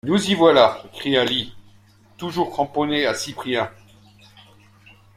[0.03, 0.81] Nous y voilà!
[0.93, 1.53] cria Lî,
[2.17, 3.69] toujours cramponné à Cyprien.